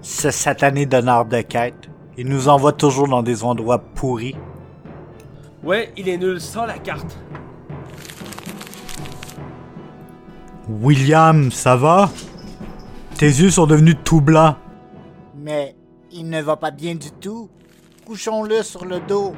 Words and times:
Ce 0.00 0.30
satané 0.30 0.86
donneur 0.86 1.24
de 1.24 1.40
quête. 1.40 1.88
Il 2.16 2.28
nous 2.28 2.48
envoie 2.48 2.72
toujours 2.72 3.08
dans 3.08 3.22
des 3.22 3.44
endroits 3.44 3.78
pourris. 3.78 4.36
Ouais, 5.62 5.92
il 5.96 6.08
est 6.08 6.18
nul, 6.18 6.40
sans 6.40 6.66
la 6.66 6.78
carte. 6.78 7.16
William, 10.68 11.50
ça 11.50 11.76
va? 11.76 12.10
Tes 13.16 13.26
yeux 13.26 13.50
sont 13.50 13.66
devenus 13.66 13.96
tout 14.04 14.20
blancs. 14.20 14.56
Mais 15.36 15.74
il 16.12 16.28
ne 16.28 16.42
va 16.42 16.56
pas 16.56 16.70
bien 16.70 16.94
du 16.94 17.10
tout. 17.10 17.48
Couchons-le 18.06 18.62
sur 18.62 18.84
le 18.84 19.00
dos. 19.00 19.34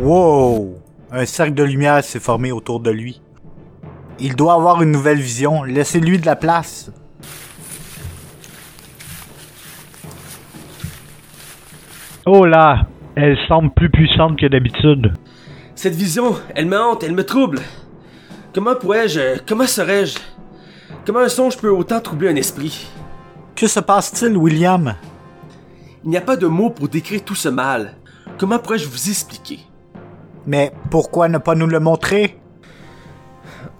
Wow! 0.00 0.74
Un 1.10 1.26
cercle 1.26 1.54
de 1.54 1.62
lumière 1.62 2.02
s'est 2.02 2.20
formé 2.20 2.52
autour 2.52 2.80
de 2.80 2.90
lui. 2.90 3.20
Il 4.18 4.36
doit 4.36 4.54
avoir 4.54 4.82
une 4.82 4.92
nouvelle 4.92 5.20
vision. 5.20 5.62
Laissez-lui 5.62 6.18
de 6.18 6.26
la 6.26 6.36
place. 6.36 6.90
Oh 12.24 12.44
là, 12.44 12.86
elle 13.16 13.36
semble 13.48 13.72
plus 13.74 13.90
puissante 13.90 14.38
que 14.38 14.46
d'habitude. 14.46 15.12
Cette 15.74 15.94
vision, 15.94 16.36
elle 16.54 16.66
me 16.66 16.80
hante, 16.80 17.02
elle 17.02 17.14
me 17.14 17.26
trouble. 17.26 17.58
Comment 18.54 18.76
pourrais-je, 18.76 19.40
comment 19.46 19.66
serais-je? 19.66 20.18
Comment 21.04 21.20
un 21.20 21.28
songe 21.28 21.56
peut 21.56 21.70
autant 21.70 22.00
troubler 22.00 22.28
un 22.28 22.36
esprit? 22.36 22.86
Que 23.56 23.66
se 23.66 23.80
passe-t-il, 23.80 24.36
William? 24.36 24.94
Il 26.04 26.10
n'y 26.10 26.16
a 26.16 26.20
pas 26.20 26.36
de 26.36 26.46
mots 26.46 26.70
pour 26.70 26.88
décrire 26.88 27.24
tout 27.24 27.34
ce 27.34 27.48
mal. 27.48 27.96
Comment 28.38 28.58
pourrais-je 28.58 28.88
vous 28.88 29.08
expliquer? 29.08 29.60
Mais 30.46 30.72
pourquoi 30.90 31.28
ne 31.28 31.38
pas 31.38 31.54
nous 31.54 31.66
le 31.66 31.80
montrer? 31.80 32.41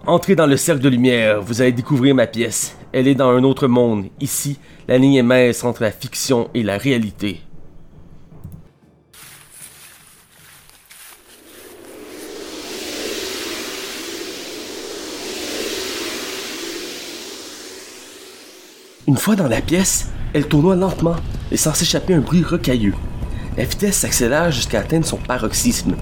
Entrez 0.05 0.35
dans 0.35 0.47
le 0.47 0.57
cercle 0.57 0.81
de 0.81 0.89
lumière, 0.89 1.41
vous 1.41 1.61
allez 1.61 1.71
découvrir 1.71 2.13
ma 2.13 2.27
pièce. 2.27 2.75
Elle 2.91 3.07
est 3.07 3.15
dans 3.15 3.29
un 3.29 3.45
autre 3.45 3.67
monde. 3.67 4.07
Ici, 4.19 4.59
la 4.89 4.97
ligne 4.97 5.13
est 5.13 5.23
mince 5.23 5.63
entre 5.63 5.81
la 5.81 5.91
fiction 5.91 6.49
et 6.53 6.61
la 6.61 6.77
réalité. 6.77 7.39
Une 19.07 19.15
fois 19.15 19.37
dans 19.37 19.47
la 19.47 19.61
pièce, 19.61 20.11
elle 20.33 20.49
tournoie 20.49 20.75
lentement, 20.75 21.15
laissant 21.49 21.73
s'échapper 21.73 22.13
un 22.13 22.19
bruit 22.19 22.43
rocailleux. 22.43 22.95
La 23.55 23.63
vitesse 23.63 23.99
s'accélère 23.99 24.51
jusqu'à 24.51 24.81
atteindre 24.81 25.05
son 25.05 25.15
paroxysme. 25.15 25.95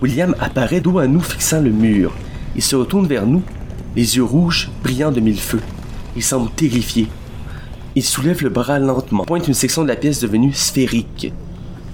William 0.00 0.34
apparaît 0.40 0.80
dos 0.80 0.98
à 0.98 1.06
nous 1.06 1.20
fixant 1.20 1.60
le 1.60 1.70
mur. 1.70 2.14
Il 2.56 2.62
se 2.62 2.76
retourne 2.76 3.06
vers 3.06 3.26
nous, 3.26 3.42
les 3.96 4.16
yeux 4.16 4.24
rouges, 4.24 4.70
brillants 4.82 5.12
de 5.12 5.20
mille 5.20 5.40
feux. 5.40 5.60
Il 6.16 6.22
semble 6.22 6.50
terrifié. 6.50 7.08
Il 7.96 8.02
soulève 8.04 8.42
le 8.42 8.48
bras 8.48 8.78
lentement, 8.78 9.24
pointe 9.24 9.48
une 9.48 9.54
section 9.54 9.82
de 9.82 9.88
la 9.88 9.96
pièce 9.96 10.20
devenue 10.20 10.52
sphérique. 10.52 11.32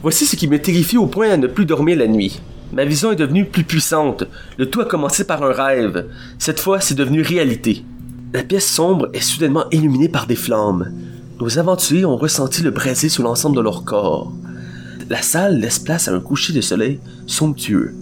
Voici 0.03 0.25
ce 0.25 0.37
qui 0.37 0.49
me 0.49 0.61
terrifie 0.61 0.97
au 0.97 1.07
point 1.07 1.31
à 1.31 1.37
ne 1.37 1.47
plus 1.47 1.67
dormir 1.67 1.99
la 1.99 2.07
nuit. 2.07 2.41
Ma 2.73 2.85
vision 2.85 3.13
est 3.13 3.17
devenue 3.17 3.47
plus 3.47 3.65
puissante. 3.65 4.25
Le 4.57 4.71
tout 4.71 4.81
a 4.81 4.85
commencé 4.85 5.25
par 5.25 5.43
un 5.43 5.53
rêve. 5.53 6.07
Cette 6.39 6.61
fois, 6.61 6.81
c'est 6.81 6.95
devenu 6.95 7.21
réalité. 7.21 7.85
La 8.33 8.45
pièce 8.45 8.67
sombre 8.67 9.09
est 9.13 9.21
soudainement 9.21 9.65
illuminée 9.73 10.09
par 10.09 10.27
des 10.27 10.37
flammes. 10.37 10.93
Nos 11.41 11.59
aventuriers 11.59 12.05
ont 12.05 12.17
ressenti 12.17 12.63
le 12.63 12.71
brasier 12.71 13.09
sur 13.09 13.25
l'ensemble 13.25 13.57
de 13.57 13.61
leur 13.61 13.85
corps. 13.85 14.33
La 15.09 15.21
salle 15.21 15.59
laisse 15.59 15.81
place 15.81 16.07
à 16.07 16.13
un 16.13 16.21
coucher 16.21 16.53
de 16.53 16.61
soleil 16.61 17.01
somptueux. 17.27 17.95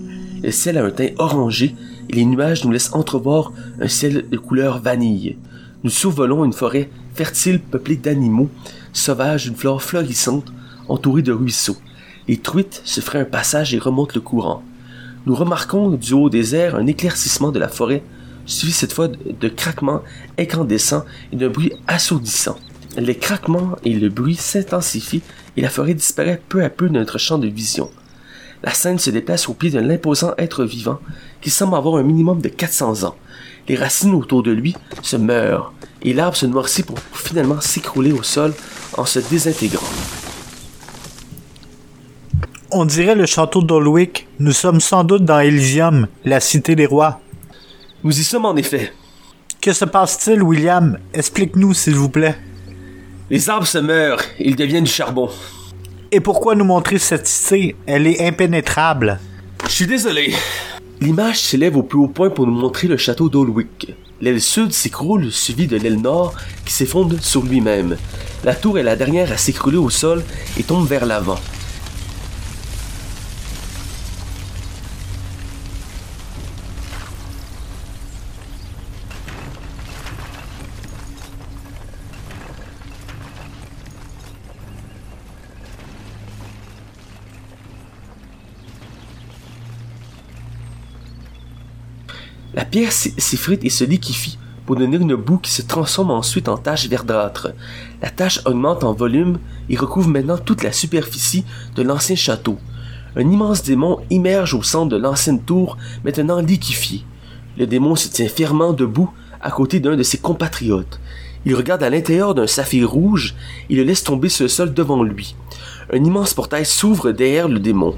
Le 0.43 0.50
ciel 0.50 0.77
a 0.77 0.84
un 0.84 0.91
teint 0.91 1.11
orangé 1.19 1.75
et 2.09 2.14
les 2.14 2.25
nuages 2.25 2.64
nous 2.64 2.70
laissent 2.70 2.95
entrevoir 2.95 3.53
un 3.81 3.88
ciel 3.88 4.28
de 4.28 4.37
couleur 4.37 4.81
vanille. 4.81 5.37
Nous 5.84 5.91
survolons 5.91 6.44
une 6.44 6.53
forêt 6.53 6.91
fertile 7.15 7.60
peuplée 7.60 7.97
d'animaux 7.97 8.50
sauvages 8.93 9.44
d'une 9.44 9.56
flore 9.56 9.83
florissante 9.83 10.53
entourée 10.88 11.22
de 11.22 11.33
ruisseaux. 11.33 11.77
Les 12.27 12.37
truites 12.37 12.83
se 12.84 13.00
feraient 13.00 13.21
un 13.21 13.25
passage 13.25 13.75
et 13.75 13.78
remontent 13.78 14.12
le 14.15 14.21
courant. 14.21 14.62
Nous 15.27 15.34
remarquons 15.34 15.91
du 15.91 16.12
haut 16.12 16.31
des 16.31 16.55
airs 16.55 16.77
un 16.77 16.87
éclaircissement 16.87 17.53
de 17.53 17.59
la 17.59 17.69
forêt 17.69 18.03
suivi 18.47 18.72
cette 18.72 18.93
fois 18.93 19.09
de 19.09 19.49
craquements 19.49 20.03
incandescents 20.38 21.04
et 21.33 21.37
d'un 21.37 21.50
bruit 21.50 21.72
assourdissant. 21.87 22.56
Les 22.97 23.15
craquements 23.15 23.77
et 23.84 23.94
le 23.94 24.09
bruit 24.09 24.37
s'intensifient 24.37 25.22
et 25.56 25.60
la 25.60 25.69
forêt 25.69 25.94
disparaît 25.94 26.41
peu 26.49 26.65
à 26.65 26.71
peu 26.71 26.88
de 26.88 26.94
notre 26.94 27.19
champ 27.19 27.38
de 27.38 27.47
vision. 27.47 27.91
La 28.63 28.75
scène 28.75 28.99
se 28.99 29.11
déplace 29.11 29.49
au 29.49 29.55
pied 29.55 29.71
d'un 29.71 29.89
imposant 29.91 30.35
être 30.39 30.65
vivant 30.65 30.99
qui 31.41 31.51
semble 31.51 31.77
avoir 31.77 31.97
un 31.97 32.03
minimum 32.03 32.41
de 32.41 32.49
400 32.49 33.05
ans. 33.05 33.17
Les 33.69 33.77
racines 33.77 34.15
autour 34.15 34.43
de 34.43 34.51
lui 34.51 34.75
se 35.03 35.17
meurent 35.17 35.73
et 36.03 36.13
l'arbre 36.13 36.37
se 36.37 36.47
noircit 36.47 36.83
pour 36.83 36.99
finalement 37.13 37.61
s'écrouler 37.61 38.13
au 38.13 38.23
sol 38.23 38.55
en 38.97 39.05
se 39.05 39.19
désintégrant. 39.19 39.87
On 42.71 42.85
dirait 42.85 43.15
le 43.15 43.27
château 43.27 43.63
d'Olwick. 43.63 44.27
Nous 44.39 44.53
sommes 44.53 44.81
sans 44.81 45.05
doute 45.05 45.25
dans 45.25 45.39
Elysium, 45.39 46.07
la 46.25 46.41
cité 46.41 46.77
des 46.77 46.87
rois. 46.87 47.21
Nous 48.05 48.19
y 48.19 48.25
sommes 48.25 48.45
en 48.45 48.57
effet. 48.57 48.93
Que 49.61 49.73
se 49.73 49.85
passe-t-il, 49.85 50.43
William? 50.43 50.99
Explique-nous, 51.13 51.75
s'il 51.75 51.95
vous 51.95 52.11
plaît. 52.11 52.39
Les 53.31 53.51
arbres 53.51 53.67
se 53.67 53.79
meurent, 53.79 54.21
ils 54.39 54.57
deviennent 54.57 54.85
du 54.85 54.91
charbon. 54.91 55.31
Et 56.11 56.21
pourquoi 56.21 56.55
nous 56.55 56.65
montrer 56.65 56.99
cette 56.99 57.27
cité? 57.27 57.77
Elle 57.85 58.07
est 58.07 58.27
impénétrable. 58.27 59.21
Je 59.65 59.71
suis 59.71 59.87
désolé. 59.87 60.33
L'image 61.03 61.43
s'élève 61.43 61.77
au 61.77 61.83
plus 61.83 61.99
haut 61.99 62.09
point 62.09 62.31
pour 62.31 62.47
nous 62.47 62.59
montrer 62.59 62.89
le 62.89 62.97
château 62.97 63.29
d'Olwick. 63.29 63.95
L'aile 64.23 64.41
sud 64.41 64.73
s'écroule, 64.73 65.31
suivie 65.31 65.67
de 65.67 65.77
l'aile 65.77 66.01
nord 66.01 66.35
qui 66.65 66.73
s'effondre 66.73 67.23
sur 67.23 67.43
lui-même. 67.45 67.99
La 68.43 68.55
tour 68.55 68.79
est 68.79 68.83
la 68.83 68.97
dernière 68.97 69.33
à 69.33 69.37
s'écrouler 69.37 69.77
au 69.77 69.91
sol 69.91 70.25
et 70.59 70.63
tombe 70.63 70.89
vers 70.89 71.05
l'avant. 71.05 71.39
La 92.59 92.65
pierre 92.65 92.91
s'effrite 92.91 93.65
et 93.65 93.71
se 93.71 93.85
liquéfie 93.85 94.37
pour 94.67 94.75
donner 94.75 94.97
une 94.97 95.15
boue 95.15 95.39
qui 95.39 95.53
se 95.53 95.63
transforme 95.63 96.11
ensuite 96.11 96.49
en 96.49 96.57
tache 96.57 96.89
verdâtre. 96.89 97.53
La 98.03 98.11
tache 98.11 98.41
augmente 98.47 98.83
en 98.83 98.93
volume 98.95 99.39
et 99.71 99.77
recouvre 99.77 100.09
maintenant 100.09 100.39
toute 100.39 100.65
la 100.65 100.73
superficie 100.73 101.45
de 101.77 101.83
l'ancien 101.85 102.17
château. 102.17 102.59
Un 103.15 103.31
immense 103.31 103.63
démon 103.63 104.01
immerge 104.11 104.55
au 104.55 104.65
centre 104.65 104.89
de 104.89 104.97
l'ancienne 104.97 105.41
tour, 105.41 105.77
maintenant 106.05 106.41
liquéfié. 106.41 107.05
Le 107.57 107.69
démon 107.69 107.95
se 107.95 108.09
tient 108.09 108.27
fièrement 108.27 108.73
debout 108.73 109.13
à 109.41 109.53
côté 109.53 109.79
d'un 109.79 109.95
de 109.95 110.03
ses 110.03 110.19
compatriotes. 110.19 110.99
Il 111.48 111.54
regarde 111.54 111.82
à 111.82 111.88
l'intérieur 111.88 112.34
d'un 112.34 112.47
saphir 112.47 112.91
rouge 112.91 113.34
et 113.70 113.75
le 113.75 113.82
laisse 113.82 114.04
tomber 114.04 114.28
sur 114.28 114.42
le 114.42 114.50
sol 114.50 114.75
devant 114.75 115.03
lui. 115.03 115.34
Un 115.91 116.04
immense 116.04 116.34
portail 116.34 116.66
s'ouvre 116.66 117.10
derrière 117.10 117.48
le 117.48 117.59
démon. 117.59 117.94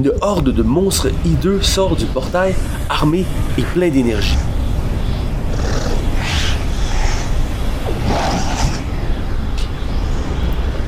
Une 0.00 0.10
horde 0.20 0.52
de 0.52 0.62
monstres 0.64 1.06
hideux 1.24 1.62
sort 1.62 1.94
du 1.94 2.06
portail, 2.06 2.56
armé 2.88 3.24
et 3.56 3.62
plein 3.62 3.88
d'énergie. 3.88 4.36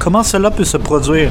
Comment 0.01 0.25
cela 0.25 0.51
peut 0.51 0.65
se 0.65 0.79
produire? 0.79 1.31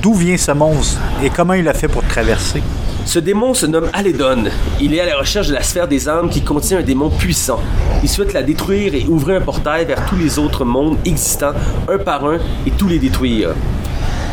D'où 0.00 0.14
vient 0.14 0.36
ce 0.36 0.52
monstre? 0.52 1.00
Et 1.24 1.30
comment 1.30 1.54
il 1.54 1.66
a 1.66 1.74
fait 1.74 1.88
pour 1.88 2.04
traverser? 2.04 2.62
Ce 3.10 3.18
démon 3.18 3.54
se 3.54 3.66
nomme 3.66 3.90
Aledon. 3.92 4.44
Il 4.80 4.94
est 4.94 5.00
à 5.00 5.04
la 5.04 5.16
recherche 5.18 5.48
de 5.48 5.52
la 5.52 5.64
sphère 5.64 5.88
des 5.88 6.08
âmes 6.08 6.30
qui 6.30 6.42
contient 6.42 6.78
un 6.78 6.82
démon 6.82 7.10
puissant. 7.10 7.58
Il 8.04 8.08
souhaite 8.08 8.32
la 8.32 8.44
détruire 8.44 8.94
et 8.94 9.04
ouvrir 9.08 9.38
un 9.38 9.44
portail 9.44 9.84
vers 9.84 10.06
tous 10.06 10.14
les 10.14 10.38
autres 10.38 10.64
mondes 10.64 10.96
existants, 11.04 11.54
un 11.88 11.98
par 11.98 12.24
un, 12.24 12.36
et 12.64 12.70
tous 12.70 12.86
les 12.86 13.00
détruire. 13.00 13.48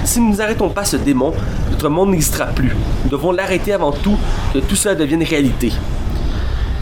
Si 0.06 0.22
nous 0.22 0.36
n'arrêtons 0.36 0.70
pas 0.70 0.86
ce 0.86 0.96
démon, 0.96 1.34
notre 1.72 1.90
monde 1.90 2.12
n'existera 2.12 2.46
plus. 2.46 2.76
Nous 3.04 3.10
devons 3.10 3.32
l'arrêter 3.32 3.74
avant 3.74 3.92
tout 3.92 4.16
que 4.54 4.60
tout 4.60 4.76
cela 4.76 4.94
devienne 4.94 5.24
réalité. 5.24 5.74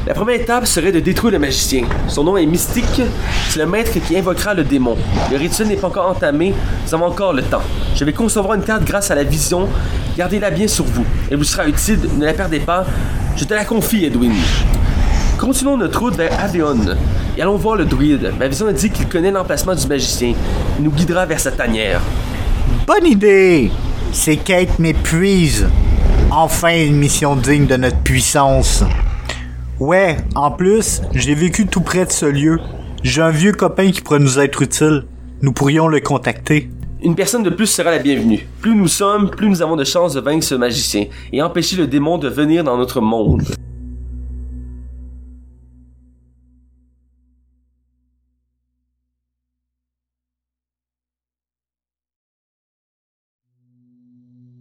La 0.05 0.13
première 0.13 0.41
étape 0.41 0.67
serait 0.67 0.91
de 0.91 0.99
détruire 0.99 1.31
le 1.31 1.39
magicien. 1.39 1.85
Son 2.09 2.25
nom 2.25 2.35
est 2.35 2.45
Mystique. 2.45 3.01
C'est 3.47 3.59
le 3.59 3.67
maître 3.67 3.93
qui 4.05 4.17
invoquera 4.17 4.53
le 4.53 4.65
démon. 4.65 4.97
Le 5.31 5.37
rituel 5.37 5.69
n'est 5.69 5.77
pas 5.77 5.87
encore 5.87 6.09
entamé. 6.09 6.53
Nous 6.85 6.93
avons 6.93 7.05
encore 7.05 7.31
le 7.31 7.41
temps. 7.41 7.63
Je 7.95 8.03
vais 8.03 8.11
concevoir 8.11 8.55
une 8.55 8.63
carte 8.63 8.83
grâce 8.83 9.11
à 9.11 9.15
la 9.15 9.23
vision. 9.23 9.69
Gardez-la 10.17 10.49
bien 10.49 10.67
sur 10.67 10.85
vous. 10.85 11.05
Elle 11.29 11.37
vous 11.37 11.43
sera 11.43 11.67
utile. 11.67 11.99
Ne 12.17 12.25
la 12.25 12.33
perdez 12.33 12.59
pas. 12.59 12.85
Je 13.35 13.43
te 13.43 13.53
la 13.53 13.65
confie, 13.65 14.05
Edwin. 14.05 14.33
Continuons 15.37 15.75
notre 15.75 15.99
route 15.99 16.15
vers 16.15 16.39
Avion 16.39 16.77
et 17.37 17.41
allons 17.41 17.57
voir 17.57 17.75
le 17.75 17.83
druide. 17.83 18.31
Ma 18.39 18.47
vision 18.47 18.71
dit 18.71 18.89
qu'il 18.89 19.07
connaît 19.07 19.31
l'emplacement 19.31 19.75
du 19.75 19.85
magicien. 19.87 20.33
Il 20.77 20.85
nous 20.85 20.91
guidera 20.91 21.25
vers 21.25 21.39
sa 21.39 21.51
tanière. 21.51 21.99
Bonne 22.87 23.05
idée! 23.05 23.71
Ces 24.13 24.37
quêtes 24.37 24.79
m'épuisent. 24.79 25.67
Enfin 26.31 26.75
une 26.75 26.95
mission 26.95 27.35
digne 27.35 27.65
de 27.65 27.75
notre 27.75 27.97
puissance. 27.97 28.83
Ouais, 29.79 30.15
en 30.35 30.51
plus, 30.51 31.01
j'ai 31.13 31.35
vécu 31.35 31.67
tout 31.67 31.81
près 31.81 32.05
de 32.05 32.11
ce 32.11 32.25
lieu. 32.25 32.59
J'ai 33.03 33.21
un 33.21 33.31
vieux 33.31 33.51
copain 33.51 33.91
qui 33.91 33.99
pourrait 33.99 34.19
nous 34.19 34.39
être 34.39 34.61
utile. 34.61 35.03
Nous 35.41 35.51
pourrions 35.51 35.89
le 35.89 35.99
contacter. 35.99 36.69
Une 37.05 37.13
personne 37.13 37.43
de 37.43 37.51
plus 37.51 37.67
sera 37.67 37.91
la 37.91 37.99
bienvenue. 37.99 38.47
Plus 38.61 38.73
nous 38.73 38.87
sommes, 38.87 39.29
plus 39.29 39.47
nous 39.47 39.61
avons 39.61 39.75
de 39.75 39.83
chances 39.83 40.15
de 40.15 40.19
vaincre 40.19 40.43
ce 40.43 40.55
magicien 40.55 41.05
et 41.31 41.39
empêcher 41.39 41.75
le 41.75 41.85
démon 41.85 42.17
de 42.17 42.27
venir 42.27 42.63
dans 42.63 42.77
notre 42.77 42.99
monde. 42.99 43.43